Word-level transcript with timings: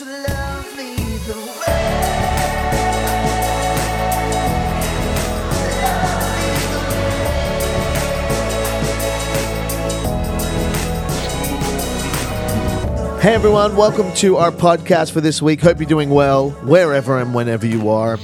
Hey 0.00 0.06
everyone, 13.34 13.76
welcome 13.76 14.10
to 14.14 14.38
our 14.38 14.50
podcast 14.50 15.12
for 15.12 15.20
this 15.20 15.42
week. 15.42 15.60
Hope 15.60 15.78
you're 15.78 15.86
doing 15.86 16.08
well 16.08 16.48
wherever 16.62 17.18
and 17.18 17.34
whenever 17.34 17.66
you 17.66 17.90
are. 17.90 18.18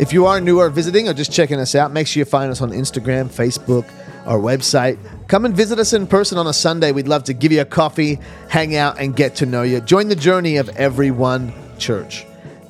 If 0.00 0.12
you 0.12 0.26
are 0.26 0.40
new 0.40 0.58
or 0.58 0.68
visiting 0.68 1.08
or 1.08 1.14
just 1.14 1.30
checking 1.30 1.60
us 1.60 1.76
out, 1.76 1.92
make 1.92 2.08
sure 2.08 2.22
you 2.22 2.24
find 2.24 2.50
us 2.50 2.60
on 2.60 2.70
Instagram, 2.70 3.28
Facebook, 3.28 3.88
our 4.26 4.38
website. 4.38 4.98
Come 5.28 5.44
and 5.44 5.54
visit 5.54 5.78
us 5.78 5.92
in 5.92 6.06
person 6.06 6.38
on 6.38 6.46
a 6.46 6.52
Sunday. 6.52 6.92
We'd 6.92 7.08
love 7.08 7.24
to 7.24 7.32
give 7.32 7.52
you 7.52 7.60
a 7.60 7.64
coffee, 7.64 8.18
hang 8.48 8.76
out, 8.76 8.98
and 8.98 9.14
get 9.14 9.36
to 9.36 9.46
know 9.46 9.62
you. 9.62 9.80
Join 9.80 10.08
the 10.08 10.16
journey 10.16 10.56
of 10.56 10.68
Everyone 10.70 11.52
Church. 11.78 12.26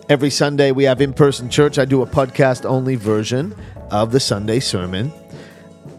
Every 0.09 0.31
Sunday 0.31 0.73
we 0.73 0.85
have 0.85 1.01
in 1.01 1.13
person 1.13 1.49
church. 1.49 1.79
I 1.79 1.85
do 1.85 2.03
a 2.03 2.07
podcast 2.07 2.65
only 2.65 2.97
version 2.97 3.55
of 3.91 4.13
the 4.13 4.21
Sunday 4.21 4.61
sermon. 4.61 5.13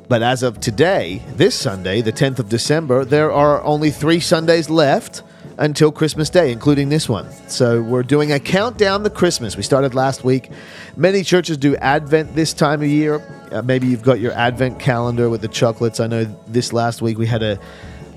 But 0.07 0.21
as 0.21 0.43
of 0.43 0.59
today, 0.59 1.21
this 1.35 1.55
Sunday, 1.55 2.01
the 2.01 2.11
10th 2.11 2.39
of 2.39 2.49
December, 2.49 3.05
there 3.05 3.31
are 3.31 3.63
only 3.63 3.91
three 3.91 4.19
Sundays 4.19 4.69
left 4.69 5.23
until 5.61 5.91
Christmas 5.91 6.31
Day, 6.31 6.51
including 6.51 6.89
this 6.89 7.07
one. 7.07 7.31
So 7.47 7.83
we're 7.83 8.01
doing 8.01 8.31
a 8.31 8.39
countdown 8.39 9.03
to 9.03 9.11
Christmas. 9.11 9.55
We 9.55 9.61
started 9.61 9.93
last 9.93 10.23
week. 10.23 10.49
Many 10.97 11.23
churches 11.23 11.55
do 11.55 11.75
Advent 11.75 12.35
this 12.35 12.51
time 12.51 12.81
of 12.81 12.87
year. 12.87 13.21
Uh, 13.51 13.61
maybe 13.61 13.85
you've 13.85 14.01
got 14.01 14.19
your 14.19 14.31
Advent 14.33 14.79
calendar 14.79 15.29
with 15.29 15.41
the 15.41 15.47
chocolates. 15.47 15.99
I 15.99 16.07
know 16.07 16.23
this 16.47 16.73
last 16.73 17.03
week 17.03 17.19
we 17.19 17.27
had 17.27 17.43
a, 17.43 17.59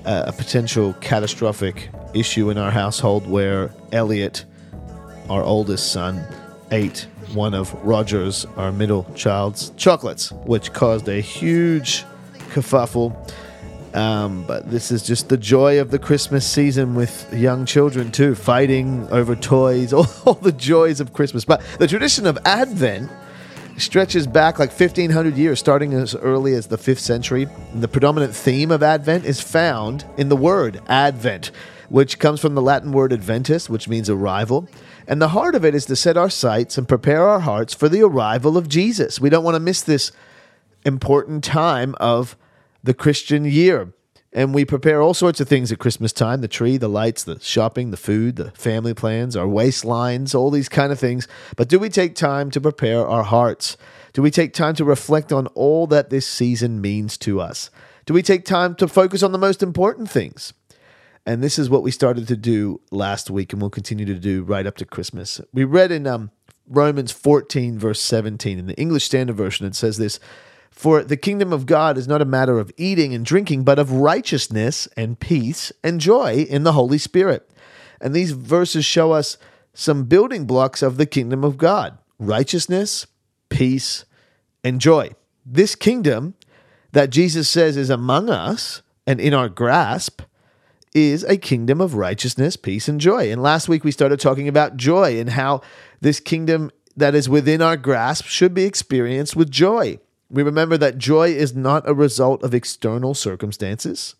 a 0.05 0.33
potential 0.33 0.93
catastrophic 1.01 1.89
issue 2.15 2.49
in 2.49 2.57
our 2.57 2.71
household 2.71 3.29
where 3.29 3.71
Elliot, 3.91 4.43
our 5.29 5.43
oldest 5.43 5.91
son, 5.91 6.25
ate 6.71 7.05
one 7.35 7.53
of 7.53 7.71
Roger's, 7.85 8.45
our 8.57 8.71
middle 8.71 9.03
child's, 9.13 9.69
chocolates, 9.77 10.31
which 10.31 10.73
caused 10.73 11.07
a 11.07 11.21
huge 11.21 12.05
kerfuffle. 12.49 13.15
Um, 13.95 14.43
but 14.45 14.69
this 14.69 14.91
is 14.91 15.03
just 15.03 15.29
the 15.29 15.37
joy 15.37 15.79
of 15.79 15.89
the 15.89 15.97
Christmas 15.97 16.45
season 16.45 16.95
with 16.95 17.33
young 17.33 17.65
children, 17.65 18.11
too, 18.11 18.35
fighting 18.35 19.07
over 19.09 19.37
toys, 19.37 19.93
all, 19.93 20.07
all 20.25 20.33
the 20.33 20.51
joys 20.51 20.99
of 20.99 21.13
Christmas. 21.13 21.45
But 21.45 21.63
the 21.79 21.87
tradition 21.87 22.27
of 22.27 22.37
Advent 22.43 23.09
stretches 23.77 24.27
back 24.27 24.59
like 24.59 24.69
1500 24.69 25.37
years, 25.37 25.59
starting 25.59 25.93
as 25.93 26.13
early 26.13 26.53
as 26.55 26.67
the 26.67 26.77
5th 26.77 26.99
century. 26.99 27.47
And 27.71 27.81
the 27.81 27.87
predominant 27.87 28.35
theme 28.35 28.69
of 28.69 28.83
Advent 28.83 29.23
is 29.23 29.39
found 29.39 30.03
in 30.17 30.27
the 30.27 30.35
word 30.35 30.81
Advent, 30.87 31.51
which 31.87 32.19
comes 32.19 32.41
from 32.41 32.53
the 32.53 32.61
Latin 32.61 32.91
word 32.91 33.13
adventus, 33.13 33.69
which 33.69 33.87
means 33.87 34.09
arrival. 34.09 34.67
And 35.07 35.21
the 35.21 35.29
heart 35.29 35.55
of 35.55 35.63
it 35.63 35.73
is 35.73 35.85
to 35.85 35.95
set 35.95 36.17
our 36.17 36.29
sights 36.29 36.77
and 36.77 36.85
prepare 36.85 37.27
our 37.27 37.39
hearts 37.39 37.73
for 37.73 37.87
the 37.87 38.01
arrival 38.01 38.57
of 38.57 38.67
Jesus. 38.67 39.21
We 39.21 39.29
don't 39.29 39.43
want 39.43 39.55
to 39.55 39.59
miss 39.61 39.81
this 39.81 40.11
important 40.83 41.45
time 41.45 41.95
of 41.99 42.35
the 42.85 42.93
Christian 42.93 43.45
year. 43.45 43.93
And 44.31 44.53
we 44.53 44.65
prepare 44.65 45.01
all 45.01 45.13
sorts 45.13 45.39
of 45.39 45.47
things 45.47 45.71
at 45.71 45.79
Christmas 45.79 46.11
time 46.11 46.41
the 46.41 46.49
tree, 46.49 46.75
the 46.75 46.89
lights, 46.89 47.23
the 47.23 47.39
shopping, 47.39 47.91
the 47.91 47.97
food, 47.97 48.35
the 48.35 48.51
family 48.51 48.93
plans, 48.93 49.35
our 49.35 49.47
waistlines, 49.47 50.35
all 50.35 50.51
these 50.51 50.67
kind 50.67 50.91
of 50.91 50.99
things. 50.99 51.27
But 51.55 51.69
do 51.69 51.79
we 51.79 51.89
take 51.89 52.15
time 52.15 52.51
to 52.51 52.59
prepare 52.59 53.07
our 53.07 53.23
hearts? 53.23 53.77
Do 54.11 54.21
we 54.21 54.31
take 54.31 54.53
time 54.53 54.75
to 54.75 54.83
reflect 54.83 55.31
on 55.31 55.47
all 55.47 55.87
that 55.87 56.09
this 56.09 56.27
season 56.27 56.81
means 56.81 57.17
to 57.19 57.39
us? 57.39 57.69
Do 58.05 58.13
we 58.13 58.21
take 58.21 58.45
time 58.45 58.75
to 58.75 58.87
focus 58.87 59.23
on 59.23 59.31
the 59.31 59.37
most 59.37 59.63
important 59.63 60.09
things? 60.09 60.53
And 61.25 61.41
this 61.41 61.57
is 61.57 61.69
what 61.69 61.81
we 61.81 61.89
started 61.89 62.27
to 62.27 62.35
do 62.35 62.81
last 62.91 63.31
week 63.31 63.51
and 63.51 63.61
we'll 63.61 63.71
continue 63.71 64.05
to 64.05 64.13
do 64.15 64.43
right 64.43 64.67
up 64.67 64.75
to 64.77 64.85
Christmas. 64.85 65.41
We 65.53 65.63
read 65.63 65.91
in 65.91 66.05
um, 66.05 66.29
Romans 66.67 67.11
14, 67.11 67.79
verse 67.79 68.01
17, 68.01 68.59
in 68.59 68.67
the 68.67 68.75
English 68.75 69.05
Standard 69.05 69.37
Version, 69.37 69.65
it 69.65 69.75
says 69.75 69.97
this 69.97 70.19
For 70.75 71.03
the 71.03 71.17
kingdom 71.17 71.53
of 71.53 71.65
God 71.65 71.97
is 71.97 72.07
not 72.07 72.21
a 72.21 72.25
matter 72.25 72.59
of 72.59 72.71
eating 72.75 73.13
and 73.13 73.25
drinking, 73.25 73.63
but 73.63 73.79
of 73.79 73.91
righteousness 73.91 74.87
and 74.97 75.17
peace 75.17 75.71
and 75.83 76.01
joy 76.01 76.45
in 76.49 76.63
the 76.63 76.73
Holy 76.73 76.97
Spirit. 76.97 77.49
And 78.01 78.13
these 78.13 78.31
verses 78.31 78.85
show 78.85 79.13
us 79.13 79.37
some 79.73 80.03
building 80.03 80.45
blocks 80.45 80.81
of 80.81 80.97
the 80.97 81.05
kingdom 81.05 81.43
of 81.43 81.57
God 81.57 81.97
righteousness, 82.17 83.07
peace, 83.49 84.05
and 84.63 84.79
joy. 84.79 85.11
This 85.45 85.75
kingdom 85.75 86.35
that 86.93 87.09
Jesus 87.09 87.49
says 87.49 87.75
is 87.75 87.89
among 87.89 88.29
us 88.29 88.81
and 89.05 89.19
in 89.19 89.33
our 89.33 89.49
grasp 89.49 90.21
is 90.93 91.23
a 91.25 91.35
kingdom 91.35 91.81
of 91.81 91.95
righteousness, 91.95 92.55
peace, 92.55 92.87
and 92.87 93.01
joy. 93.01 93.31
And 93.31 93.41
last 93.41 93.67
week 93.67 93.83
we 93.83 93.91
started 93.91 94.19
talking 94.19 94.47
about 94.47 94.77
joy 94.77 95.19
and 95.19 95.31
how 95.31 95.61
this 95.99 96.21
kingdom 96.21 96.71
that 96.95 97.15
is 97.15 97.27
within 97.27 97.61
our 97.61 97.75
grasp 97.75 98.25
should 98.25 98.53
be 98.53 98.63
experienced 98.63 99.35
with 99.35 99.51
joy. 99.51 99.99
We 100.29 100.43
remember 100.43 100.77
that 100.77 100.97
joy 100.97 101.29
is 101.29 101.55
not 101.55 101.87
a 101.87 101.93
result 101.93 102.43
of 102.43 102.53
external 102.53 103.13
circumstances. 103.13 104.15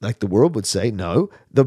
Like 0.00 0.20
the 0.20 0.26
world 0.26 0.54
would 0.54 0.66
say, 0.66 0.90
no. 0.90 1.30
The, 1.52 1.66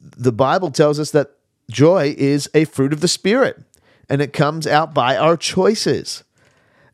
the 0.00 0.32
Bible 0.32 0.70
tells 0.70 0.98
us 0.98 1.10
that 1.12 1.32
joy 1.70 2.14
is 2.18 2.48
a 2.54 2.64
fruit 2.64 2.92
of 2.92 3.00
the 3.00 3.08
Spirit 3.08 3.62
and 4.08 4.20
it 4.20 4.32
comes 4.32 4.66
out 4.66 4.92
by 4.92 5.16
our 5.16 5.36
choices. 5.36 6.24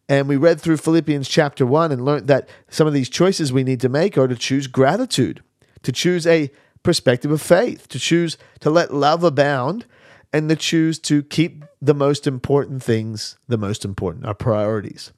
And 0.09 0.29
we 0.29 0.37
read 0.37 0.61
through 0.61 0.77
Philippians 0.77 1.29
chapter 1.29 1.67
1 1.67 1.91
and 1.91 2.05
learned 2.05 2.29
that 2.29 2.49
some 2.69 2.87
of 2.87 2.93
these 2.93 3.09
choices 3.09 3.53
we 3.53 3.65
need 3.65 3.81
to 3.81 3.89
make 3.89 4.17
are 4.17 4.29
to 4.29 4.37
choose 4.37 4.67
gratitude 4.67 5.43
to 5.87 5.93
choose 5.93 6.27
a 6.27 6.51
perspective 6.83 7.31
of 7.31 7.41
faith, 7.41 7.87
to 7.89 7.99
choose 8.01 8.37
to 8.59 8.69
let 8.71 8.93
love 8.93 9.23
abound, 9.23 9.87
and 10.33 10.49
to 10.49 10.57
choose 10.57 10.99
to 10.99 11.23
keep 11.23 11.65
the 11.81 11.95
most 11.95 12.27
important 12.27 12.83
things 12.83 13.39
the 13.47 13.57
most 13.57 13.85
important, 13.85 14.27
our 14.27 14.35
priorities. 14.35 15.13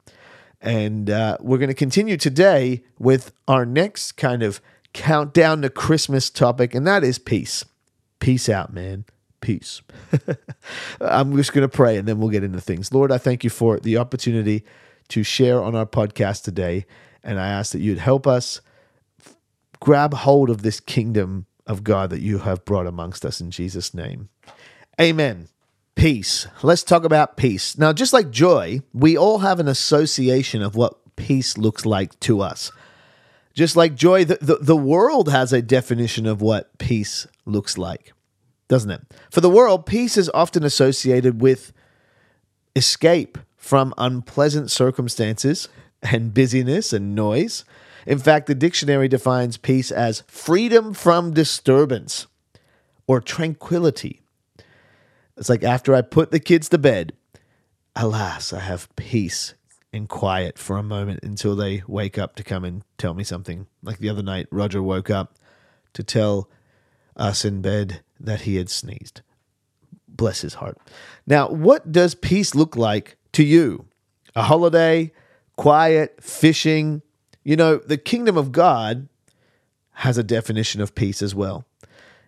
And 0.60 1.08
uh, 1.08 1.36
we're 1.41 1.58
going 1.58 1.69
to 1.69 1.74
continue 1.74 2.16
today 2.16 2.82
with 2.98 3.32
our 3.46 3.64
next 3.64 4.12
kind 4.12 4.42
of 4.42 4.60
countdown 4.92 5.62
to 5.62 5.70
Christmas 5.70 6.30
topic, 6.30 6.74
and 6.74 6.86
that 6.86 7.04
is 7.04 7.19
peace. 7.19 7.64
Peace 8.20 8.48
out, 8.48 8.72
man. 8.72 9.04
Peace. 9.41 9.82
I'm 11.00 11.36
just 11.36 11.52
going 11.52 11.62
to 11.62 11.69
pray 11.69 11.96
and 11.96 12.08
then 12.08 12.19
we'll 12.19 12.30
get 12.30 12.42
into 12.42 12.60
things. 12.60 12.92
Lord, 12.92 13.12
I 13.12 13.19
thank 13.19 13.44
you 13.44 13.50
for 13.50 13.78
the 13.78 13.96
opportunity 13.96 14.64
to 15.08 15.22
share 15.22 15.62
on 15.62 15.76
our 15.76 15.86
podcast 15.86 16.42
today. 16.42 16.86
And 17.22 17.38
I 17.38 17.48
ask 17.48 17.72
that 17.72 17.80
you'd 17.80 17.98
help 17.98 18.26
us 18.26 18.60
grab 19.80 20.12
hold 20.12 20.50
of 20.50 20.62
this 20.62 20.80
kingdom 20.80 21.46
of 21.66 21.84
God 21.84 22.10
that 22.10 22.20
you 22.20 22.38
have 22.38 22.64
brought 22.64 22.86
amongst 22.86 23.25
us 23.25 23.40
in 23.40 23.52
Jesus' 23.52 23.94
name. 23.94 24.28
Amen. 25.00 25.48
Peace. 25.98 26.47
Let's 26.62 26.84
talk 26.84 27.03
about 27.03 27.36
peace. 27.36 27.76
Now, 27.76 27.92
just 27.92 28.12
like 28.12 28.31
joy, 28.31 28.82
we 28.94 29.19
all 29.19 29.38
have 29.38 29.59
an 29.59 29.66
association 29.66 30.62
of 30.62 30.76
what 30.76 31.16
peace 31.16 31.59
looks 31.59 31.84
like 31.84 32.19
to 32.20 32.41
us. 32.41 32.70
Just 33.53 33.75
like 33.75 33.97
joy, 33.97 34.25
the, 34.25 34.38
the, 34.41 34.58
the 34.60 34.76
world 34.76 35.28
has 35.28 35.53
a 35.53 35.60
definition 35.60 36.25
of 36.25 36.41
what 36.41 36.78
peace 36.78 37.26
looks 37.47 37.76
like, 37.76 38.12
doesn't 38.69 38.92
it? 38.92 39.00
For 39.28 39.41
the 39.41 39.50
world, 39.50 39.87
peace 39.87 40.16
is 40.16 40.31
often 40.32 40.62
associated 40.62 41.41
with 41.41 41.72
escape 42.76 43.37
from 43.56 43.92
unpleasant 43.98 44.70
circumstances 44.70 45.69
and 46.00 46.32
busyness 46.32 46.92
and 46.92 47.16
noise. 47.16 47.64
In 48.06 48.20
fact, 48.20 48.47
the 48.47 48.54
dictionary 48.54 49.08
defines 49.08 49.56
peace 49.56 49.91
as 49.91 50.22
freedom 50.28 50.94
from 50.94 51.34
disturbance 51.34 52.28
or 53.08 53.20
tranquility. 53.20 54.20
It's 55.38 55.49
like 55.49 55.62
after 55.62 55.94
I 55.94 56.03
put 56.03 56.31
the 56.31 56.41
kids 56.41 56.69
to 56.71 56.78
bed, 56.78 57.12
alas, 57.94 58.53
I 58.53 58.60
have 58.60 58.94
peace 58.97 59.54
and 59.93 60.09
quiet 60.09 60.59
for 60.59 60.76
a 60.76 60.82
moment 60.82 61.21
until 61.22 61.54
they 61.54 61.82
wake 61.87 62.19
up 62.19 62.34
to 62.37 62.44
come 62.44 62.65
and 62.65 62.82
tell 62.99 63.15
me 63.15 63.25
something. 63.25 63.66
Like 63.82 63.99
the 63.99 64.09
other 64.09 64.22
night, 64.22 64.49
Roger 64.50 64.82
woke 64.82 65.10
up 65.10 65.37
to 65.94 66.03
tell 66.03 66.50
us 67.16 67.44
in 67.44 67.62
bed 67.62 68.03
that 68.21 68.43
he 68.43 68.56
had 68.56 68.69
sneezed. 68.69 69.22
Bless 70.09 70.41
his 70.41 70.54
heart. 70.54 70.79
Now, 71.26 71.49
what 71.49 71.93
does 71.93 72.14
peace 72.14 72.55
look 72.55 72.76
like 72.76 73.17
to 73.32 73.44
you? 73.44 73.87
A 74.34 74.43
holiday, 74.43 75.12
quiet, 75.56 76.23
fishing, 76.23 77.02
you 77.44 77.56
know, 77.56 77.76
the 77.76 77.96
kingdom 77.96 78.37
of 78.37 78.52
God 78.52 79.08
has 79.93 80.19
a 80.19 80.23
definition 80.23 80.81
of 80.81 80.94
peace 80.94 81.23
as 81.23 81.34
well. 81.34 81.64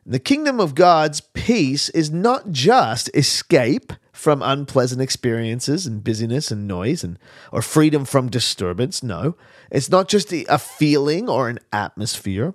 The 0.07 0.19
kingdom 0.19 0.61
of 0.61 0.75
God's 0.75 1.21
peace 1.21 1.89
is 1.91 2.11
not 2.11 2.51
just 2.51 3.11
escape 3.15 3.93
from 4.13 4.43
unpleasant 4.43 5.01
experiences 5.01 5.87
and 5.87 6.03
busyness 6.03 6.51
and 6.51 6.67
noise 6.67 7.05
and 7.05 7.19
or 7.53 7.63
freedom 7.63 8.05
from 8.05 8.31
disturbance. 8.31 9.03
No, 9.03 9.37
it's 9.71 9.91
not 9.91 10.09
just 10.09 10.33
a 10.33 10.59
feeling 10.59 11.29
or 11.29 11.49
an 11.49 11.59
atmosphere. 11.73 12.55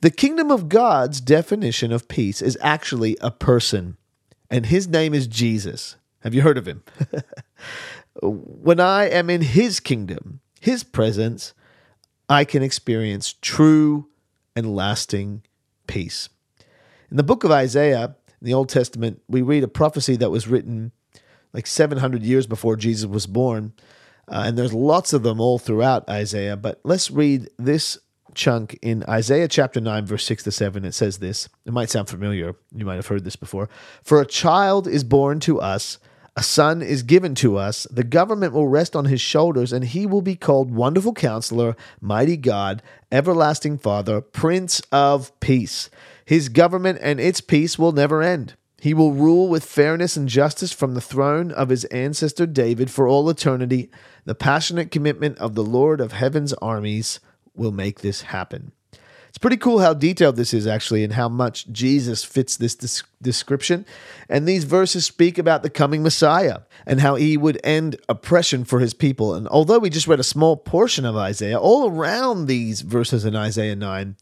The 0.00 0.10
kingdom 0.10 0.50
of 0.50 0.68
God's 0.68 1.20
definition 1.20 1.92
of 1.92 2.08
peace 2.08 2.42
is 2.42 2.58
actually 2.60 3.16
a 3.20 3.30
person, 3.30 3.96
and 4.50 4.66
his 4.66 4.88
name 4.88 5.14
is 5.14 5.26
Jesus. 5.26 5.96
Have 6.20 6.34
you 6.34 6.42
heard 6.42 6.58
of 6.58 6.66
him? 6.66 6.82
when 8.22 8.80
I 8.80 9.04
am 9.04 9.30
in 9.30 9.42
his 9.42 9.80
kingdom, 9.80 10.40
his 10.60 10.84
presence, 10.84 11.54
I 12.28 12.44
can 12.44 12.62
experience 12.62 13.34
true 13.40 14.08
and 14.54 14.74
lasting 14.74 15.42
peace. 15.86 16.28
In 17.12 17.16
the 17.18 17.22
book 17.22 17.44
of 17.44 17.50
Isaiah, 17.50 18.16
In 18.40 18.46
the 18.46 18.54
Old 18.54 18.70
Testament, 18.70 19.20
we 19.28 19.42
read 19.42 19.62
a 19.62 19.68
prophecy 19.68 20.16
that 20.16 20.30
was 20.30 20.48
written 20.48 20.92
like 21.52 21.66
700 21.66 22.22
years 22.22 22.46
before 22.46 22.74
Jesus 22.74 23.04
was 23.04 23.26
born. 23.26 23.74
Uh, 24.26 24.44
and 24.46 24.56
there's 24.56 24.72
lots 24.72 25.12
of 25.12 25.22
them 25.22 25.38
all 25.38 25.58
throughout 25.58 26.08
Isaiah. 26.08 26.56
But 26.56 26.80
let's 26.84 27.10
read 27.10 27.50
this 27.58 27.98
chunk 28.32 28.78
in 28.80 29.04
Isaiah 29.06 29.46
chapter 29.46 29.78
9, 29.78 30.06
verse 30.06 30.24
6 30.24 30.44
to 30.44 30.50
7. 30.50 30.86
It 30.86 30.94
says 30.94 31.18
this. 31.18 31.50
It 31.66 31.74
might 31.74 31.90
sound 31.90 32.08
familiar. 32.08 32.54
You 32.74 32.86
might 32.86 32.94
have 32.96 33.08
heard 33.08 33.24
this 33.24 33.36
before. 33.36 33.68
For 34.02 34.18
a 34.18 34.26
child 34.26 34.88
is 34.88 35.04
born 35.04 35.38
to 35.40 35.60
us, 35.60 35.98
a 36.34 36.42
son 36.42 36.80
is 36.80 37.02
given 37.02 37.34
to 37.34 37.58
us. 37.58 37.86
The 37.90 38.04
government 38.04 38.54
will 38.54 38.68
rest 38.68 38.96
on 38.96 39.04
his 39.04 39.20
shoulders, 39.20 39.70
and 39.70 39.84
he 39.84 40.06
will 40.06 40.22
be 40.22 40.34
called 40.34 40.74
Wonderful 40.74 41.12
Counselor, 41.12 41.76
Mighty 42.00 42.38
God, 42.38 42.82
Everlasting 43.10 43.76
Father, 43.76 44.22
Prince 44.22 44.80
of 44.90 45.38
Peace. 45.40 45.90
His 46.24 46.48
government 46.48 46.98
and 47.02 47.20
its 47.20 47.40
peace 47.40 47.78
will 47.78 47.92
never 47.92 48.22
end. 48.22 48.54
He 48.80 48.94
will 48.94 49.12
rule 49.12 49.48
with 49.48 49.64
fairness 49.64 50.16
and 50.16 50.28
justice 50.28 50.72
from 50.72 50.94
the 50.94 51.00
throne 51.00 51.52
of 51.52 51.68
his 51.68 51.84
ancestor 51.86 52.46
David 52.46 52.90
for 52.90 53.06
all 53.06 53.30
eternity. 53.30 53.90
The 54.24 54.34
passionate 54.34 54.90
commitment 54.90 55.38
of 55.38 55.54
the 55.54 55.62
Lord 55.62 56.00
of 56.00 56.12
heaven's 56.12 56.52
armies 56.54 57.20
will 57.54 57.70
make 57.70 58.00
this 58.00 58.22
happen. 58.22 58.72
It's 59.32 59.38
pretty 59.38 59.56
cool 59.56 59.78
how 59.78 59.94
detailed 59.94 60.36
this 60.36 60.52
is, 60.52 60.66
actually, 60.66 61.04
and 61.04 61.14
how 61.14 61.26
much 61.26 61.66
Jesus 61.72 62.22
fits 62.22 62.54
this 62.56 62.74
des- 62.74 63.06
description. 63.22 63.86
And 64.28 64.46
these 64.46 64.64
verses 64.64 65.06
speak 65.06 65.38
about 65.38 65.62
the 65.62 65.70
coming 65.70 66.02
Messiah 66.02 66.58
and 66.84 67.00
how 67.00 67.14
he 67.14 67.38
would 67.38 67.58
end 67.64 67.96
oppression 68.10 68.64
for 68.64 68.80
his 68.80 68.92
people. 68.92 69.32
And 69.32 69.48
although 69.48 69.78
we 69.78 69.88
just 69.88 70.06
read 70.06 70.20
a 70.20 70.24
small 70.24 70.58
portion 70.58 71.06
of 71.06 71.16
Isaiah, 71.16 71.58
all 71.58 71.88
around 71.88 72.44
these 72.44 72.82
verses 72.82 73.24
in 73.24 73.34
Isaiah 73.34 73.74
9, 73.74 74.16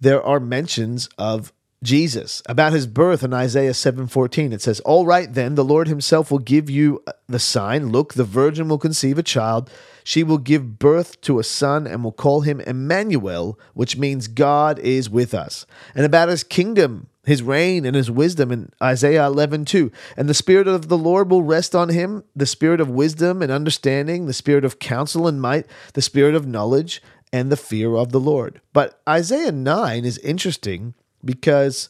there 0.00 0.22
are 0.22 0.40
mentions 0.40 1.08
of 1.18 1.52
Jesus 1.82 2.42
about 2.46 2.72
his 2.72 2.86
birth 2.86 3.22
in 3.22 3.34
Isaiah 3.34 3.74
7:14 3.74 4.52
it 4.52 4.62
says 4.62 4.80
all 4.80 5.06
right 5.06 5.32
then 5.32 5.54
the 5.54 5.64
Lord 5.64 5.88
himself 5.88 6.30
will 6.30 6.38
give 6.38 6.70
you 6.70 7.02
the 7.28 7.38
sign. 7.38 7.90
Look 7.90 8.14
the 8.14 8.24
virgin 8.24 8.68
will 8.68 8.78
conceive 8.78 9.18
a 9.18 9.22
child. 9.22 9.70
She 10.02 10.22
will 10.22 10.38
give 10.38 10.78
birth 10.78 11.20
to 11.22 11.38
a 11.38 11.44
son 11.44 11.86
and 11.86 12.02
will 12.02 12.12
call 12.12 12.40
him 12.40 12.60
Emmanuel 12.60 13.58
which 13.74 13.96
means 13.96 14.26
God 14.26 14.78
is 14.78 15.10
with 15.10 15.34
us. 15.34 15.66
And 15.94 16.06
about 16.06 16.28
his 16.28 16.44
kingdom 16.44 17.08
his 17.26 17.42
reign 17.42 17.84
and 17.84 17.96
his 17.96 18.10
wisdom 18.10 18.52
in 18.52 18.70
Isaiah 18.80 19.26
11:2 19.26 19.90
and 20.16 20.28
the 20.28 20.34
spirit 20.34 20.68
of 20.68 20.88
the 20.88 20.96
Lord 20.96 21.28
will 21.28 21.42
rest 21.42 21.74
on 21.74 21.88
him 21.88 22.22
the 22.34 22.46
spirit 22.46 22.80
of 22.80 22.88
wisdom 22.88 23.42
and 23.42 23.50
understanding 23.50 24.26
the 24.26 24.32
spirit 24.32 24.64
of 24.64 24.78
counsel 24.78 25.26
and 25.26 25.42
might 25.42 25.66
the 25.94 26.02
spirit 26.02 26.36
of 26.36 26.46
knowledge 26.46 27.02
and 27.36 27.52
the 27.52 27.56
fear 27.56 27.94
of 27.94 28.12
the 28.12 28.20
Lord 28.20 28.60
but 28.72 29.00
Isaiah 29.08 29.52
9 29.52 30.04
is 30.04 30.18
interesting 30.18 30.94
because 31.24 31.88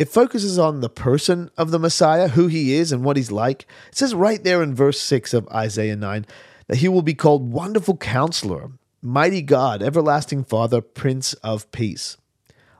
it 0.00 0.08
focuses 0.08 0.58
on 0.58 0.80
the 0.80 0.88
person 0.88 1.50
of 1.58 1.72
the 1.72 1.78
Messiah, 1.78 2.28
who 2.28 2.46
he 2.46 2.72
is 2.72 2.90
and 2.90 3.04
what 3.04 3.18
he's 3.18 3.30
like. 3.30 3.66
It 3.88 3.96
says 3.96 4.14
right 4.14 4.42
there 4.42 4.62
in 4.62 4.74
verse 4.74 4.98
6 4.98 5.34
of 5.34 5.46
Isaiah 5.48 5.94
9 5.94 6.24
that 6.68 6.78
he 6.78 6.88
will 6.88 7.02
be 7.02 7.12
called 7.12 7.52
Wonderful 7.52 7.98
Counselor, 7.98 8.70
Mighty 9.02 9.42
God, 9.42 9.82
Everlasting 9.82 10.44
Father, 10.44 10.80
Prince 10.80 11.34
of 11.34 11.70
Peace. 11.70 12.16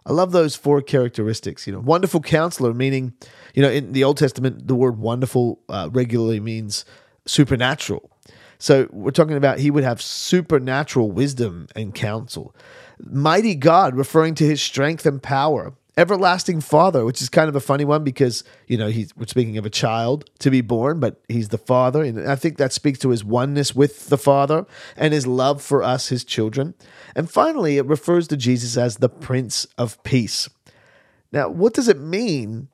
I 0.06 0.12
love 0.12 0.32
those 0.32 0.56
four 0.56 0.80
characteristics. 0.80 1.66
You 1.66 1.74
know, 1.74 1.80
wonderful 1.80 2.20
counselor, 2.20 2.72
meaning, 2.72 3.12
you 3.54 3.60
know, 3.62 3.70
in 3.70 3.92
the 3.92 4.02
Old 4.02 4.16
Testament, 4.16 4.66
the 4.66 4.74
word 4.74 4.98
wonderful 4.98 5.60
uh, 5.68 5.90
regularly 5.92 6.40
means 6.40 6.86
supernatural. 7.26 8.10
So 8.60 8.88
we're 8.92 9.10
talking 9.10 9.38
about 9.38 9.58
he 9.58 9.70
would 9.70 9.84
have 9.84 10.02
supernatural 10.02 11.10
wisdom 11.10 11.66
and 11.74 11.94
counsel. 11.94 12.54
Mighty 13.02 13.54
God, 13.54 13.96
referring 13.96 14.34
to 14.36 14.44
his 14.44 14.62
strength 14.62 15.06
and 15.06 15.20
power. 15.20 15.72
Everlasting 15.96 16.60
Father, 16.60 17.04
which 17.04 17.20
is 17.20 17.30
kind 17.30 17.48
of 17.48 17.56
a 17.56 17.60
funny 17.60 17.84
one 17.86 18.04
because, 18.04 18.44
you 18.66 18.76
know, 18.76 18.88
he's, 18.88 19.16
we're 19.16 19.26
speaking 19.26 19.56
of 19.56 19.64
a 19.64 19.70
child 19.70 20.28
to 20.40 20.50
be 20.50 20.60
born, 20.60 21.00
but 21.00 21.20
he's 21.28 21.48
the 21.48 21.58
Father. 21.58 22.02
And 22.02 22.28
I 22.28 22.36
think 22.36 22.58
that 22.58 22.72
speaks 22.72 22.98
to 23.00 23.08
his 23.08 23.24
oneness 23.24 23.74
with 23.74 24.08
the 24.08 24.18
Father 24.18 24.66
and 24.94 25.14
his 25.14 25.26
love 25.26 25.62
for 25.62 25.82
us, 25.82 26.08
his 26.08 26.22
children. 26.22 26.74
And 27.16 27.30
finally, 27.30 27.78
it 27.78 27.86
refers 27.86 28.28
to 28.28 28.36
Jesus 28.36 28.76
as 28.76 28.98
the 28.98 29.08
Prince 29.08 29.66
of 29.78 30.02
Peace. 30.02 30.48
Now, 31.32 31.48
what 31.48 31.72
does 31.72 31.88
it 31.88 31.98
mean 31.98 32.68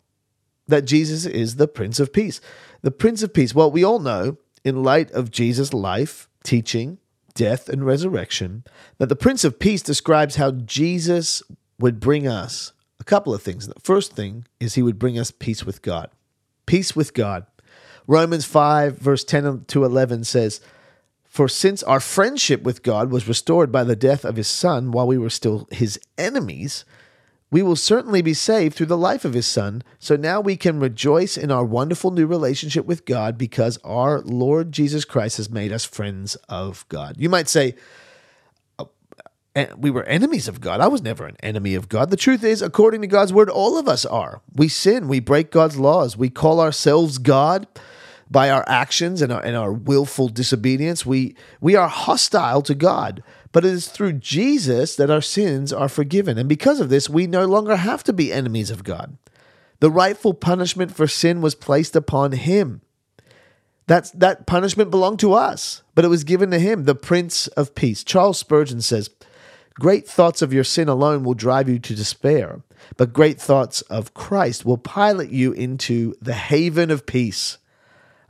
that 0.67 0.85
Jesus 0.85 1.27
is 1.27 1.57
the 1.57 1.69
Prince 1.69 2.01
of 2.01 2.13
Peace? 2.13 2.41
The 2.83 2.91
Prince 2.91 3.23
of 3.23 3.33
Peace, 3.33 3.55
well, 3.55 3.71
we 3.71 3.85
all 3.85 4.01
know 4.01 4.37
in 4.67 4.83
light 4.83 5.13
of 5.13 5.31
Jesus' 5.31 5.73
life, 5.73 6.29
teaching, 6.43 6.99
death, 7.35 7.69
and 7.69 7.87
resurrection, 7.87 8.65
that 8.99 9.09
the 9.09 9.15
Prince 9.15 9.45
of 9.45 9.61
Peace 9.61 9.81
describes 9.81 10.35
how 10.37 10.51
Jesus 10.51 11.41
would 11.79 12.01
bring 12.01 12.27
us 12.27 12.73
a 12.99 13.05
couple 13.05 13.33
of 13.33 13.41
things. 13.41 13.69
The 13.69 13.81
first 13.81 14.15
thing 14.15 14.45
is 14.59 14.75
he 14.75 14.83
would 14.83 14.99
bring 14.99 15.21
us 15.21 15.31
peace 15.31 15.65
with 15.65 15.83
God. 15.83 16.11
Peace 16.67 16.97
with 16.97 17.15
God. 17.15 17.47
Romans 18.09 18.45
5, 18.45 18.99
verse 18.99 19.23
10 19.23 19.67
to 19.69 19.85
11 19.85 20.25
says, 20.25 20.61
For 21.25 21.47
since 21.47 21.85
our 21.85 22.01
friendship 22.01 22.65
with 22.65 22.83
God 22.83 23.13
was 23.13 23.29
restored 23.29 23.71
by 23.71 23.85
the 23.85 23.95
death 23.95 24.25
of 24.25 24.35
his 24.35 24.49
Son 24.49 24.91
while 24.91 25.07
we 25.07 25.17
were 25.17 25.31
still 25.31 25.69
his 25.71 26.01
enemies, 26.19 26.85
we 27.51 27.63
will 27.63 27.77
certainly 27.77 28.23
be 28.23 28.35
saved 28.35 28.77
through 28.77 28.87
the 28.87 28.97
life 28.97 29.25
of 29.25 29.35
his 29.35 29.47
Son. 29.47 29.83
So 29.99 30.17
now 30.17 30.41
we 30.41 30.57
can 30.57 30.81
rejoice 30.81 31.37
in 31.37 31.51
our 31.51 31.65
wonderful 31.65 32.11
new 32.11 32.27
relationship 32.27 32.87
with 32.87 33.05
God 33.05 33.39
because 33.39 33.79
our 33.85 34.21
Lord 34.21 34.73
Jesus 34.73 35.05
Christ 35.05 35.37
has 35.37 35.49
made 35.49 35.73
us 35.73 35.85
friends 35.85 36.35
of 36.49 36.85
God. 36.89 37.17
You 37.19 37.29
might 37.29 37.49
say, 37.49 37.77
oh, 38.81 38.91
eh, 39.55 39.69
we 39.77 39.91
were 39.91 40.03
enemies 40.05 40.49
of 40.49 40.61
God. 40.61 40.81
I 40.81 40.89
was 40.89 41.03
never 41.03 41.25
an 41.25 41.37
enemy 41.41 41.77
of 41.77 41.89
God. 41.89 42.11
The 42.11 42.17
truth 42.17 42.43
is, 42.43 42.63
according 42.63 43.03
to 43.03 43.07
God's 43.07 43.33
word, 43.33 43.49
all 43.49 43.79
of 43.79 43.87
us 43.87 44.05
are. 44.05 44.43
We 44.55 44.67
sin, 44.67 45.07
we 45.07 45.21
break 45.21 45.53
God's 45.53 45.79
laws, 45.79 46.17
we 46.17 46.31
call 46.31 46.61
ourselves 46.61 47.19
God 47.19 47.69
by 48.29 48.51
our 48.51 48.65
actions 48.67 49.23
and 49.23 49.33
our, 49.33 49.41
and 49.41 49.57
our 49.57 49.73
willful 49.73 50.29
disobedience. 50.29 51.07
We, 51.07 51.37
we 51.61 51.77
are 51.77 51.87
hostile 51.87 52.63
to 52.63 52.75
God. 52.75 53.23
But 53.53 53.65
it 53.65 53.73
is 53.73 53.89
through 53.89 54.15
Jesus 54.15 54.97
that 54.97 55.11
our 55.11 55.21
sins 55.21 55.73
are 55.73 55.89
forgiven. 55.89 56.39
And 56.39 56.49
because 56.49 56.81
of 56.81 56.89
this, 56.89 57.09
we 57.09 57.27
no 57.27 57.47
longer 57.47 57.77
have 57.77 58.03
to 58.05 58.13
be 58.13 58.33
enemies 58.33 58.71
of 58.71 58.85
God. 58.85 59.17
The 59.81 59.91
rightful 59.91 60.35
punishment 60.35 60.95
for 60.95 61.07
sin 61.07 61.41
was 61.41 61.55
placed 61.55 61.95
upon 61.97 62.33
him. 62.33 62.81
That's, 63.87 64.11
that 64.13 64.47
punishment 64.47 64.91
belonged 64.91 65.21
to 65.21 65.33
us, 65.33 65.83
but 65.95 66.05
it 66.05 66.09
was 66.09 66.25
given 66.25 66.51
to 66.51 66.59
him, 66.59 66.85
the 66.85 66.95
Prince 66.95 67.47
of 67.49 67.75
Peace. 67.75 68.03
Charles 68.03 68.39
Spurgeon 68.39 68.81
says, 68.81 69.11
Great 69.75 70.09
thoughts 70.09 70.43
of 70.43 70.53
your 70.53 70.65
sin 70.65 70.89
alone 70.89 71.23
will 71.23 71.35
drive 71.35 71.69
you 71.69 71.79
to 71.79 71.95
despair, 71.95 72.63
but 72.97 73.13
great 73.13 73.41
thoughts 73.41 73.83
of 73.83 74.15
Christ 74.15 74.65
will 74.65 74.79
pilot 74.79 75.31
you 75.31 75.53
into 75.53 76.15
the 76.21 76.33
haven 76.33 76.91
of 76.91 77.07
peace. 77.07 77.59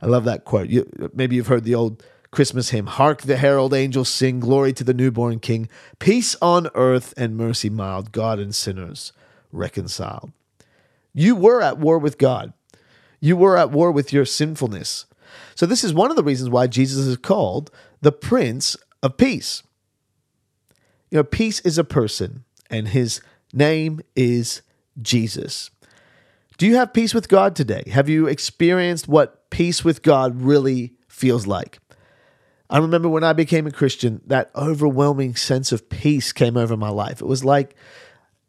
I 0.01 0.07
love 0.07 0.25
that 0.25 0.45
quote. 0.45 0.67
You, 0.67 1.09
maybe 1.13 1.37
you've 1.37 1.47
heard 1.47 1.63
the 1.63 1.75
old 1.75 2.03
Christmas 2.31 2.69
hymn 2.69 2.87
Hark 2.87 3.21
the 3.21 3.37
herald 3.37 3.73
angels 3.73 4.09
sing, 4.09 4.39
Glory 4.39 4.73
to 4.73 4.83
the 4.83 4.93
newborn 4.93 5.39
King, 5.39 5.69
peace 5.99 6.35
on 6.41 6.69
earth 6.75 7.13
and 7.17 7.37
mercy 7.37 7.69
mild, 7.69 8.11
God 8.11 8.39
and 8.39 8.53
sinners 8.53 9.13
reconciled. 9.51 10.31
You 11.13 11.35
were 11.35 11.61
at 11.61 11.77
war 11.77 11.97
with 11.97 12.17
God, 12.17 12.53
you 13.19 13.35
were 13.35 13.57
at 13.57 13.71
war 13.71 13.91
with 13.91 14.13
your 14.13 14.25
sinfulness. 14.25 15.05
So, 15.55 15.65
this 15.65 15.83
is 15.83 15.93
one 15.93 16.09
of 16.09 16.15
the 16.15 16.23
reasons 16.23 16.49
why 16.49 16.67
Jesus 16.67 17.05
is 17.05 17.17
called 17.17 17.71
the 18.01 18.11
Prince 18.11 18.77
of 19.01 19.17
Peace. 19.17 19.63
You 21.09 21.17
know, 21.17 21.23
peace 21.23 21.59
is 21.61 21.77
a 21.77 21.83
person, 21.83 22.43
and 22.69 22.89
his 22.89 23.21
name 23.53 24.01
is 24.15 24.61
Jesus. 25.01 25.69
Do 26.57 26.65
you 26.65 26.75
have 26.75 26.93
peace 26.93 27.13
with 27.13 27.29
God 27.29 27.55
today? 27.55 27.83
Have 27.91 28.09
you 28.09 28.27
experienced 28.27 29.07
what 29.07 29.49
peace 29.49 29.83
with 29.83 30.01
God 30.01 30.41
really 30.41 30.93
feels 31.07 31.45
like? 31.47 31.79
I 32.69 32.79
remember 32.79 33.07
when 33.07 33.23
I 33.23 33.33
became 33.33 33.65
a 33.65 33.71
Christian, 33.71 34.21
that 34.25 34.51
overwhelming 34.55 35.35
sense 35.35 35.71
of 35.71 35.89
peace 35.89 36.33
came 36.33 36.57
over 36.57 36.75
my 36.75 36.89
life. 36.89 37.21
It 37.21 37.27
was 37.27 37.45
like, 37.45 37.75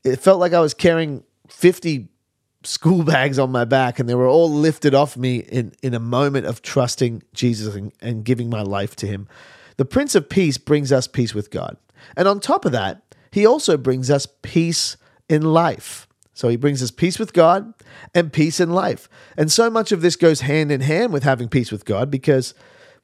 it 0.04 0.16
felt 0.16 0.40
like 0.40 0.52
I 0.52 0.60
was 0.60 0.75
carrying 0.75 1.22
50 1.48 2.08
school 2.64 3.02
bags 3.04 3.38
on 3.38 3.52
my 3.52 3.64
back 3.64 3.98
and 3.98 4.08
they 4.08 4.14
were 4.14 4.26
all 4.26 4.50
lifted 4.50 4.94
off 4.94 5.16
me 5.16 5.38
in, 5.38 5.72
in 5.82 5.94
a 5.94 6.00
moment 6.00 6.46
of 6.46 6.62
trusting 6.62 7.22
Jesus 7.32 7.75
and, 7.75 7.92
and 8.00 8.25
giving 8.25 8.50
my 8.50 8.62
life 8.62 8.96
to 8.96 9.06
Him. 9.06 9.28
The 9.76 9.84
Prince 9.84 10.16
of 10.16 10.28
Peace 10.28 10.58
brings 10.58 10.90
us 10.90 11.06
peace 11.06 11.34
with 11.34 11.50
God. 11.50 11.76
And 12.16 12.26
on 12.26 12.40
top 12.40 12.64
of 12.64 12.72
that, 12.72 13.02
He 13.30 13.46
also 13.46 13.76
brings 13.76 14.10
us 14.10 14.26
peace 14.42 14.96
in 15.28 15.42
life. 15.42 16.08
So 16.34 16.48
He 16.48 16.56
brings 16.56 16.82
us 16.82 16.90
peace 16.90 17.20
with 17.20 17.32
God 17.32 17.72
and 18.14 18.32
peace 18.32 18.58
in 18.58 18.70
life. 18.70 19.08
And 19.37 19.52
so 19.52 19.70
much 19.70 19.92
of 19.92 20.00
this 20.00 20.16
goes 20.16 20.40
hand 20.40 20.72
in 20.72 20.80
hand 20.80 21.12
with 21.12 21.22
having 21.22 21.48
peace 21.48 21.70
with 21.70 21.84
God 21.84 22.10
because 22.10 22.54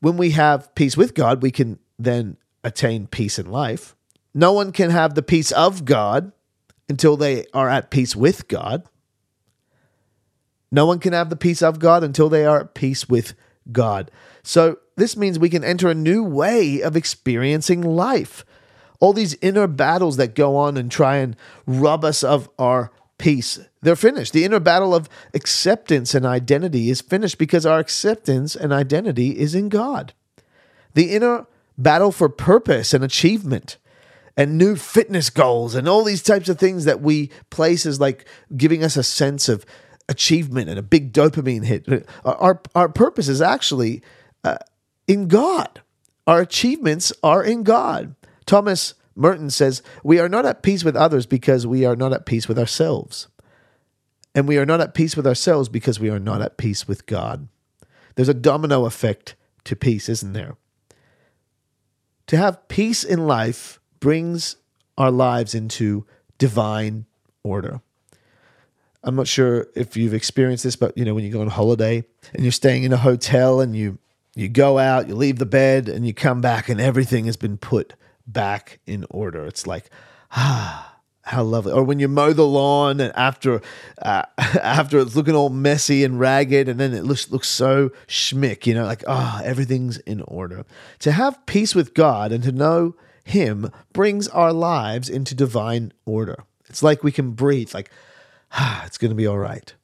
when 0.00 0.16
we 0.16 0.30
have 0.30 0.74
peace 0.74 0.96
with 0.96 1.14
God, 1.14 1.42
we 1.42 1.50
can 1.50 1.78
then 1.98 2.36
attain 2.62 3.06
peace 3.06 3.38
in 3.38 3.50
life. 3.50 3.94
No 4.34 4.52
one 4.52 4.72
can 4.72 4.90
have 4.90 5.14
the 5.14 5.22
peace 5.22 5.52
of 5.52 5.84
God 5.84 6.32
until 6.88 7.16
they 7.16 7.46
are 7.54 7.68
at 7.68 7.90
peace 7.90 8.16
with 8.16 8.48
God. 8.48 8.84
No 10.70 10.86
one 10.86 10.98
can 10.98 11.12
have 11.12 11.30
the 11.30 11.36
peace 11.36 11.62
of 11.62 11.78
God 11.78 12.02
until 12.02 12.28
they 12.28 12.44
are 12.44 12.60
at 12.60 12.74
peace 12.74 13.08
with 13.08 13.34
God. 13.70 14.10
So, 14.42 14.78
this 14.96 15.16
means 15.16 15.38
we 15.38 15.48
can 15.48 15.64
enter 15.64 15.88
a 15.88 15.94
new 15.94 16.22
way 16.22 16.80
of 16.80 16.96
experiencing 16.96 17.82
life. 17.82 18.44
All 19.00 19.12
these 19.12 19.36
inner 19.40 19.66
battles 19.66 20.16
that 20.16 20.34
go 20.34 20.56
on 20.56 20.76
and 20.76 20.90
try 20.90 21.16
and 21.16 21.36
rob 21.66 22.04
us 22.04 22.22
of 22.22 22.48
our 22.58 22.90
peace, 23.18 23.58
they're 23.85 23.97
finished. 23.97 24.33
The 24.33 24.45
inner 24.45 24.61
battle 24.61 24.95
of 24.95 25.09
acceptance 25.35 26.14
and 26.14 26.25
identity 26.25 26.91
is 26.91 27.00
finished 27.00 27.38
because 27.38 27.67
our 27.67 27.79
acceptance 27.79 28.57
and 28.57 28.73
identity 28.73 29.38
is 29.38 29.55
in 29.55 29.69
God. 29.69 30.14
The 30.95 31.14
inner 31.14 31.47
battle 31.76 32.11
for 32.11 32.29
purpose 32.29 32.95
and 32.95 33.05
achievement 33.05 33.79
and 34.37 34.59
new 34.59 34.76
fitness 34.76 35.31
goals 35.31 35.75
and 35.75 35.88
all 35.88 36.03
these 36.03 36.23
types 36.23 36.49
of 36.49 36.59
things 36.59 36.85
that 36.87 37.00
we 37.00 37.31
place 37.50 37.87
as 37.87 38.00
like 38.00 38.26
giving 38.57 38.83
us 38.83 38.97
a 38.97 39.03
sense 39.03 39.49
of 39.49 39.64
achievement 40.09 40.69
and 40.69 40.79
a 40.79 40.83
big 40.83 41.12
dopamine 41.12 41.64
hit. 41.64 42.09
Our, 42.25 42.61
our 42.75 42.88
purpose 42.88 43.29
is 43.29 43.41
actually 43.41 44.03
uh, 44.43 44.59
in 45.07 45.29
God. 45.29 45.83
Our 46.26 46.41
achievements 46.41 47.12
are 47.23 47.45
in 47.45 47.62
God. 47.62 48.14
Thomas 48.47 48.95
Merton 49.14 49.50
says, 49.50 49.83
We 50.03 50.19
are 50.19 50.29
not 50.29 50.47
at 50.47 50.62
peace 50.62 50.85
with 50.85 50.97
others 50.97 51.26
because 51.26 51.67
we 51.67 51.85
are 51.85 51.97
not 51.97 52.12
at 52.12 52.26
peace 52.26 52.49
with 52.49 52.59
ourselves. 52.59 53.29
And 54.35 54.49
we 54.49 54.59
are 54.59 54.67
not 54.67 54.81
at 54.81 54.95
peace 54.95 55.17
with 55.17 55.26
ourselves 55.26 55.69
because 55.69 56.00
we 56.00 56.11
are 56.11 56.19
not 56.19 56.43
at 56.43 56.57
peace 56.57 56.88
with 56.88 57.07
God. 57.07 57.49
There's 58.17 58.29
a 58.29 58.35
domino 58.35 58.85
effect 58.85 59.35
to 59.64 59.76
peace, 59.76 60.09
isn't 60.09 60.33
there? 60.33 60.57
To 62.29 62.37
have 62.37 62.69
peace 62.69 63.05
in 63.05 63.26
life 63.26 63.81
brings 64.00 64.57
our 64.97 65.11
lives 65.11 65.55
into 65.55 66.07
divine 66.38 67.07
order. 67.43 67.81
I'm 69.03 69.17
not 69.17 69.29
sure 69.29 69.67
if 69.75 69.97
you've 69.97 70.14
experienced 70.14 70.64
this, 70.64 70.76
but 70.76 70.97
you 70.97 71.05
know, 71.05 71.14
when 71.14 71.25
you 71.25 71.31
go 71.31 71.43
on 71.43 71.49
holiday 71.49 72.05
and 72.33 72.43
you're 72.43 72.53
staying 72.53 72.85
in 72.85 72.93
a 72.93 72.97
hotel 72.97 73.61
and 73.61 73.76
you 73.76 73.99
you 74.35 74.49
go 74.49 74.79
out, 74.79 75.07
you 75.07 75.14
leave 75.14 75.38
the 75.38 75.47
bed 75.47 75.88
and 75.88 76.07
you 76.07 76.12
come 76.12 76.41
back 76.41 76.69
and 76.69 76.81
everything 76.81 77.26
has 77.26 77.37
been 77.37 77.57
put 77.57 77.93
back 78.26 78.81
in 78.85 79.07
order. 79.11 79.45
It's 79.47 79.67
like, 79.67 79.91
ah, 80.33 80.93
how 81.25 81.43
lovely. 81.43 81.73
Or 81.73 81.83
when 81.83 81.99
you 81.99 82.09
mow 82.09 82.33
the 82.33 82.47
lawn 82.47 83.00
and 83.00 83.12
after 83.16 83.62
uh, 84.00 84.23
after 84.38 84.99
it's 84.99 85.16
looking 85.16 85.35
all 85.35 85.49
messy 85.49 86.04
and 86.04 86.21
ragged 86.21 86.69
and 86.69 86.78
then 86.78 86.93
it 86.93 87.04
looks 87.04 87.31
looks 87.31 87.49
so 87.49 87.90
schmick, 88.07 88.66
you 88.66 88.75
know, 88.75 88.85
like, 88.85 89.02
ah, 89.09 89.40
oh, 89.40 89.45
everything's 89.45 89.99
in 89.99 90.21
order. 90.23 90.64
To 91.00 91.12
have 91.12 91.45
peace 91.47 91.75
with 91.75 91.95
God 91.95 92.31
and 92.31 92.45
to 92.45 92.52
know 92.52 92.95
him 93.25 93.71
brings 93.93 94.28
our 94.28 94.52
lives 94.52 95.09
into 95.09 95.35
divine 95.35 95.93
order. 96.04 96.45
It's 96.69 96.83
like 96.83 97.02
we 97.02 97.12
can 97.12 97.31
breathe 97.31 97.73
like 97.75 97.90
ah, 98.52 98.85
it's 98.87 98.99
going 98.99 99.11
to 99.11 99.16
be 99.16 99.26
all 99.26 99.38
right. 99.38 99.75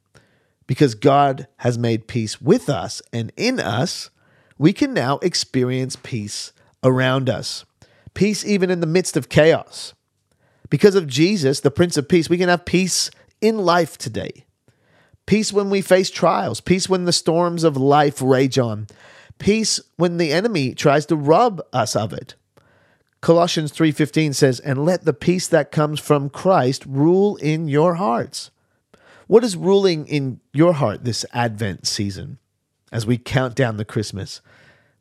Because 0.67 0.95
God 0.95 1.49
has 1.59 1.79
made 1.79 2.07
peace 2.07 2.41
with 2.41 2.69
us 2.69 3.03
and 3.13 3.33
in 3.37 3.59
us, 3.59 4.11
we 4.59 4.73
can 4.73 4.93
now 4.93 5.19
experience 5.19 5.97
peace 5.97 6.53
around 6.85 7.31
us. 7.31 7.65
Peace 8.13 8.45
even 8.45 8.71
in 8.71 8.81
the 8.81 8.87
midst 8.87 9.17
of 9.17 9.29
chaos. 9.29 9.95
Because 10.71 10.95
of 10.95 11.07
Jesus, 11.07 11.61
the 11.61 11.71
Prince 11.71 11.97
of 11.97 12.09
Peace, 12.09 12.31
we 12.31 12.39
can 12.39 12.49
have 12.49 12.65
peace 12.65 13.11
in 13.41 13.59
life 13.59 13.99
today. 13.99 14.45
Peace 15.27 15.53
when 15.53 15.69
we 15.69 15.83
face 15.83 16.11
trials, 16.11 16.61
peace 16.61 16.89
when 16.89 17.05
the 17.05 17.13
storms 17.13 17.65
of 17.65 17.77
life 17.77 18.23
rage 18.23 18.59
on, 18.59 18.87
peace 19.39 19.81
when 19.97 20.17
the 20.17 20.33
enemy 20.33 20.75
tries 20.75 21.07
to 21.07 21.17
rob 21.17 21.61
us 21.73 21.95
of 21.95 22.13
it. 22.13 22.35
Colossians 23.21 23.71
3:15 23.71 24.33
says, 24.33 24.61
"And 24.61 24.85
let 24.85 25.05
the 25.05 25.13
peace 25.13 25.47
that 25.49 25.73
comes 25.73 26.01
from 26.01 26.31
Christ 26.31 26.85
rule 26.87 27.37
in 27.37 27.69
your 27.69 27.97
hearts." 27.97 28.51
What 29.27 29.45
is 29.45 29.57
ruling 29.57 30.07
in 30.07 30.41
your 30.53 30.73
heart 30.73 31.05
this 31.05 31.25
Advent 31.33 31.87
season 31.87 32.39
as 32.91 33.07
we 33.07 33.19
count 33.19 33.55
down 33.55 33.77
the 33.77 33.85
Christmas? 33.85 34.41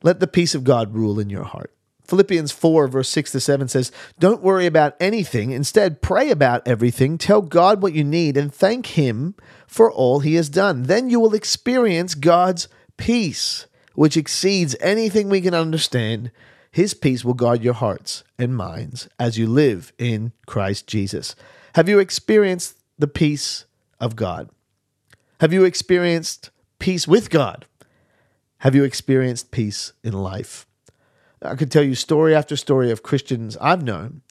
Let 0.03 0.19
the 0.19 0.27
peace 0.27 0.53
of 0.53 0.63
God 0.63 0.93
rule 0.93 1.19
in 1.19 1.29
your 1.29 1.45
heart. 1.45 1.73
Philippians 2.09 2.51
4, 2.51 2.87
verse 2.87 3.09
6 3.09 3.33
to 3.33 3.39
7 3.39 3.67
says, 3.67 3.91
Don't 4.17 4.41
worry 4.41 4.65
about 4.65 4.95
anything. 4.99 5.51
Instead, 5.51 6.01
pray 6.01 6.31
about 6.31 6.67
everything. 6.67 7.17
Tell 7.17 7.41
God 7.41 7.81
what 7.81 7.93
you 7.93 8.03
need 8.03 8.35
and 8.35 8.53
thank 8.53 8.87
Him 8.87 9.35
for 9.67 9.91
all 9.91 10.19
He 10.19 10.33
has 10.35 10.49
done. 10.49 10.83
Then 10.83 11.09
you 11.09 11.19
will 11.19 11.35
experience 11.35 12.15
God's 12.15 12.67
peace, 12.97 13.67
which 13.93 14.17
exceeds 14.17 14.75
anything 14.79 15.29
we 15.29 15.39
can 15.39 15.53
understand. 15.53 16.31
His 16.71 16.95
peace 16.95 17.23
will 17.23 17.35
guard 17.35 17.63
your 17.63 17.75
hearts 17.75 18.23
and 18.39 18.55
minds 18.57 19.07
as 19.19 19.37
you 19.37 19.47
live 19.47 19.93
in 19.99 20.31
Christ 20.47 20.87
Jesus. 20.87 21.35
Have 21.75 21.87
you 21.87 21.99
experienced 21.99 22.79
the 22.97 23.07
peace 23.07 23.65
of 23.99 24.15
God? 24.15 24.49
Have 25.41 25.53
you 25.53 25.63
experienced 25.63 26.49
peace 26.79 27.07
with 27.07 27.29
God? 27.29 27.67
Have 28.59 28.73
you 28.73 28.83
experienced 28.83 29.51
peace 29.51 29.93
in 30.03 30.13
life? 30.13 30.65
I 31.41 31.55
could 31.55 31.71
tell 31.71 31.83
you 31.83 31.95
story 31.95 32.35
after 32.35 32.55
story 32.55 32.91
of 32.91 33.03
Christians 33.03 33.57
I've 33.61 33.83
known 33.83 34.21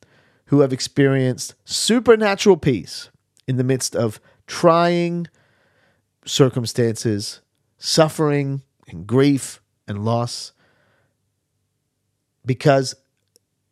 who 0.46 0.60
have 0.60 0.72
experienced 0.72 1.54
supernatural 1.64 2.56
peace 2.56 3.10
in 3.46 3.56
the 3.56 3.64
midst 3.64 3.94
of 3.94 4.20
trying 4.46 5.28
circumstances, 6.24 7.40
suffering, 7.78 8.62
and 8.88 9.06
grief 9.06 9.60
and 9.86 10.04
loss. 10.04 10.52
Because, 12.44 12.94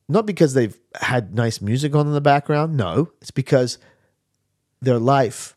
not 0.08 0.26
because 0.26 0.54
they've 0.54 0.78
had 1.00 1.34
nice 1.34 1.60
music 1.60 1.94
on 1.94 2.06
in 2.06 2.12
the 2.12 2.20
background, 2.20 2.76
no, 2.76 3.10
it's 3.20 3.30
because 3.30 3.78
their 4.80 4.98
life 4.98 5.56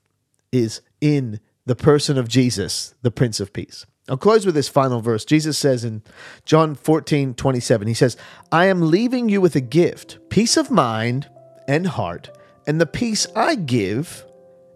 is 0.51 0.81
in 1.01 1.39
the 1.65 1.75
person 1.75 2.17
of 2.17 2.27
Jesus, 2.27 2.95
the 3.01 3.11
Prince 3.11 3.39
of 3.39 3.53
Peace. 3.53 3.85
I'll 4.09 4.17
close 4.17 4.45
with 4.45 4.55
this 4.55 4.69
final 4.69 5.01
verse. 5.01 5.23
Jesus 5.23 5.57
says 5.57 5.85
in 5.85 6.01
John 6.43 6.75
14, 6.75 7.35
27, 7.35 7.87
He 7.87 7.93
says, 7.93 8.17
I 8.51 8.65
am 8.65 8.89
leaving 8.89 9.29
you 9.29 9.39
with 9.39 9.55
a 9.55 9.61
gift, 9.61 10.17
peace 10.29 10.57
of 10.57 10.71
mind 10.71 11.29
and 11.67 11.85
heart. 11.85 12.31
And 12.65 12.81
the 12.81 12.87
peace 12.87 13.27
I 13.35 13.55
give 13.55 14.25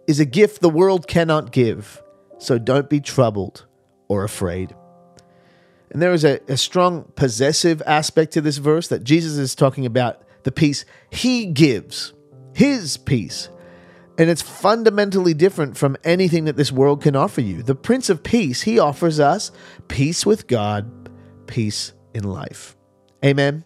is 0.07 0.19
a 0.19 0.25
gift 0.25 0.61
the 0.61 0.69
world 0.69 1.07
cannot 1.07 1.51
give. 1.51 2.01
So 2.37 2.59
don't 2.59 2.89
be 2.89 2.99
troubled 2.99 3.65
or 4.07 4.23
afraid. 4.23 4.75
And 5.89 6.01
there 6.01 6.13
is 6.13 6.23
a, 6.23 6.39
a 6.47 6.57
strong 6.57 7.11
possessive 7.15 7.81
aspect 7.85 8.33
to 8.33 8.41
this 8.41 8.57
verse 8.57 8.87
that 8.87 9.03
Jesus 9.03 9.37
is 9.37 9.55
talking 9.55 9.85
about 9.85 10.21
the 10.43 10.51
peace 10.51 10.85
He 11.09 11.45
gives, 11.47 12.13
His 12.53 12.97
peace. 12.97 13.49
And 14.17 14.29
it's 14.29 14.41
fundamentally 14.41 15.34
different 15.34 15.75
from 15.75 15.98
anything 16.03 16.46
that 16.46 16.55
this 16.55 16.72
world 16.72 17.01
can 17.01 17.15
offer 17.15 17.41
you. 17.41 17.63
The 17.63 17.75
Prince 17.75 18.10
of 18.10 18.22
Peace, 18.22 18.62
he 18.62 18.77
offers 18.77 19.20
us 19.20 19.51
peace 19.88 20.25
with 20.25 20.48
God, 20.48 21.10
peace 21.48 21.93
in 22.13 22.24
life. 22.24 22.75
Amen. 23.25 23.63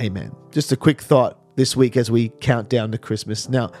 Amen. 0.00 0.34
Just 0.52 0.70
a 0.70 0.76
quick 0.76 1.00
thought 1.00 1.38
this 1.56 1.76
week 1.76 1.96
as 1.96 2.10
we 2.10 2.28
count 2.40 2.68
down 2.68 2.92
to 2.92 2.98
Christmas. 2.98 3.48
Now, 3.48 3.72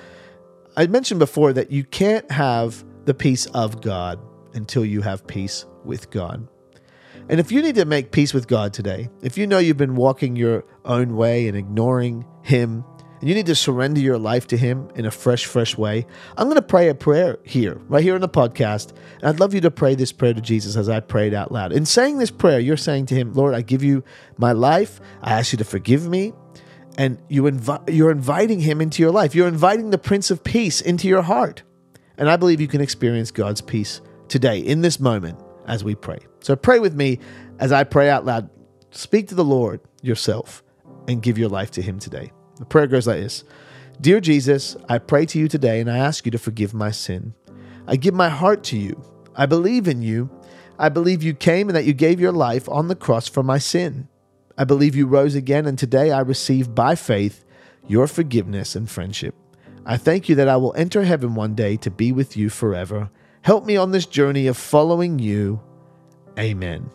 I 0.76 0.86
mentioned 0.88 1.20
before 1.20 1.52
that 1.52 1.70
you 1.70 1.84
can't 1.84 2.28
have 2.32 2.84
the 3.04 3.14
peace 3.14 3.46
of 3.46 3.80
God 3.80 4.18
until 4.54 4.84
you 4.84 5.02
have 5.02 5.26
peace 5.26 5.66
with 5.84 6.10
God. 6.10 6.48
And 7.28 7.40
if 7.40 7.50
you 7.50 7.62
need 7.62 7.76
to 7.76 7.84
make 7.84 8.10
peace 8.12 8.34
with 8.34 8.48
God 8.48 8.72
today, 8.72 9.08
if 9.22 9.38
you 9.38 9.46
know 9.46 9.58
you've 9.58 9.76
been 9.76 9.94
walking 9.94 10.36
your 10.36 10.64
own 10.84 11.16
way 11.16 11.48
and 11.48 11.56
ignoring 11.56 12.26
Him, 12.42 12.84
you 13.28 13.34
need 13.34 13.46
to 13.46 13.54
surrender 13.54 14.00
your 14.00 14.18
life 14.18 14.46
to 14.48 14.56
Him 14.56 14.90
in 14.94 15.06
a 15.06 15.10
fresh, 15.10 15.46
fresh 15.46 15.78
way, 15.78 16.06
I'm 16.36 16.46
going 16.46 16.56
to 16.56 16.62
pray 16.62 16.88
a 16.88 16.94
prayer 16.94 17.38
here, 17.42 17.80
right 17.88 18.02
here 18.02 18.14
on 18.14 18.20
the 18.20 18.28
podcast. 18.28 18.92
And 19.20 19.24
I'd 19.24 19.40
love 19.40 19.54
you 19.54 19.60
to 19.62 19.70
pray 19.70 19.94
this 19.94 20.12
prayer 20.12 20.34
to 20.34 20.40
Jesus 20.40 20.76
as 20.76 20.88
I 20.88 21.00
prayed 21.00 21.32
out 21.32 21.52
loud. 21.52 21.72
In 21.72 21.86
saying 21.86 22.18
this 22.18 22.30
prayer, 22.30 22.58
you're 22.58 22.76
saying 22.76 23.06
to 23.06 23.14
Him, 23.14 23.32
Lord, 23.32 23.54
I 23.54 23.62
give 23.62 23.82
you 23.82 24.04
my 24.36 24.52
life. 24.52 25.00
I 25.22 25.32
ask 25.32 25.52
you 25.52 25.58
to 25.58 25.64
forgive 25.64 26.08
me. 26.08 26.32
And 26.98 27.18
you 27.28 27.44
invi- 27.44 27.94
you're 27.94 28.10
inviting 28.10 28.60
Him 28.60 28.80
into 28.80 29.02
your 29.02 29.10
life. 29.10 29.34
You're 29.34 29.48
inviting 29.48 29.90
the 29.90 29.98
Prince 29.98 30.30
of 30.30 30.44
Peace 30.44 30.80
into 30.80 31.08
your 31.08 31.22
heart. 31.22 31.62
And 32.18 32.28
I 32.28 32.36
believe 32.36 32.60
you 32.60 32.68
can 32.68 32.80
experience 32.80 33.30
God's 33.30 33.60
peace 33.60 34.00
today, 34.28 34.58
in 34.58 34.82
this 34.82 35.00
moment, 35.00 35.38
as 35.66 35.82
we 35.82 35.94
pray. 35.94 36.18
So 36.40 36.56
pray 36.56 36.78
with 36.78 36.94
me 36.94 37.18
as 37.58 37.72
I 37.72 37.84
pray 37.84 38.10
out 38.10 38.24
loud. 38.24 38.50
Speak 38.90 39.28
to 39.28 39.34
the 39.34 39.44
Lord 39.44 39.80
yourself 40.02 40.62
and 41.08 41.22
give 41.22 41.38
your 41.38 41.48
life 41.48 41.70
to 41.72 41.82
Him 41.82 41.98
today. 41.98 42.30
The 42.58 42.64
prayer 42.64 42.86
goes 42.86 43.06
like 43.06 43.20
this 43.20 43.44
Dear 44.00 44.20
Jesus, 44.20 44.76
I 44.88 44.98
pray 44.98 45.26
to 45.26 45.38
you 45.38 45.48
today 45.48 45.80
and 45.80 45.90
I 45.90 45.98
ask 45.98 46.24
you 46.24 46.32
to 46.32 46.38
forgive 46.38 46.74
my 46.74 46.90
sin. 46.90 47.34
I 47.86 47.96
give 47.96 48.14
my 48.14 48.28
heart 48.28 48.64
to 48.64 48.78
you. 48.78 49.02
I 49.36 49.46
believe 49.46 49.88
in 49.88 50.02
you. 50.02 50.30
I 50.78 50.88
believe 50.88 51.22
you 51.22 51.34
came 51.34 51.68
and 51.68 51.76
that 51.76 51.84
you 51.84 51.92
gave 51.92 52.20
your 52.20 52.32
life 52.32 52.68
on 52.68 52.88
the 52.88 52.96
cross 52.96 53.28
for 53.28 53.42
my 53.42 53.58
sin. 53.58 54.08
I 54.56 54.64
believe 54.64 54.94
you 54.94 55.06
rose 55.06 55.34
again, 55.34 55.66
and 55.66 55.78
today 55.78 56.10
I 56.10 56.20
receive 56.20 56.74
by 56.74 56.94
faith 56.94 57.44
your 57.86 58.06
forgiveness 58.06 58.74
and 58.76 58.88
friendship. 58.88 59.34
I 59.84 59.96
thank 59.96 60.28
you 60.28 60.34
that 60.36 60.48
I 60.48 60.56
will 60.56 60.74
enter 60.76 61.04
heaven 61.04 61.34
one 61.34 61.54
day 61.54 61.76
to 61.78 61.90
be 61.90 62.12
with 62.12 62.36
you 62.36 62.48
forever. 62.48 63.10
Help 63.42 63.66
me 63.66 63.76
on 63.76 63.90
this 63.90 64.06
journey 64.06 64.46
of 64.46 64.56
following 64.56 65.18
you. 65.18 65.60
Amen. 66.38 66.90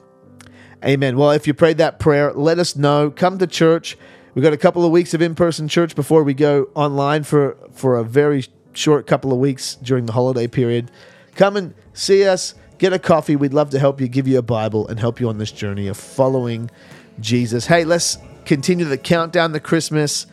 Amen. 0.84 1.18
Well, 1.18 1.32
if 1.32 1.46
you 1.46 1.54
prayed 1.54 1.78
that 1.78 2.00
prayer, 2.00 2.34
let 2.34 2.58
us 2.58 2.76
know. 2.76 3.12
Come 3.12 3.38
to 3.38 3.48
church. 3.48 3.98
We've 4.40 4.44
got 4.46 4.54
a 4.54 4.58
couple 4.58 4.86
of 4.86 4.92
weeks 4.94 5.14
of 5.14 5.22
in-person 5.22 5.68
church 5.68 5.98
before 5.98 6.24
we 6.24 6.34
go 6.34 6.70
online 6.74 7.24
for 7.24 7.58
for 7.74 7.98
a 7.98 8.06
very 8.06 8.46
short 8.72 9.06
couple 9.06 9.34
of 9.34 9.38
weeks 9.38 9.76
during 9.84 10.06
the 10.06 10.14
holiday 10.14 10.48
period. 10.48 10.92
Come 11.36 11.58
and 11.58 11.74
see 11.92 12.26
us, 12.26 12.56
get 12.78 12.94
a 12.94 13.00
coffee. 13.00 13.36
We'd 13.36 13.54
love 13.54 13.72
to 13.72 13.80
help 13.80 14.00
you, 14.00 14.08
give 14.08 14.30
you 14.30 14.38
a 14.38 14.42
Bible, 14.42 14.88
and 14.88 14.98
help 14.98 15.20
you 15.20 15.28
on 15.28 15.40
this 15.40 15.52
journey 15.52 15.90
of 15.90 15.98
following 15.98 16.72
Jesus. 17.20 17.66
Hey, 17.66 17.84
let's 17.84 18.18
continue 18.46 18.86
the 18.86 18.98
countdown 18.98 19.52
to 19.52 19.60
Christmas 19.60 20.26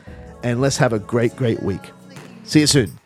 and 0.45 0.61
let's 0.61 0.77
have 0.77 0.93
a 0.93 1.01
great, 1.01 1.35
great 1.35 1.61
week. 1.61 1.91
See 2.45 2.61
you 2.61 2.69
soon. 2.69 3.06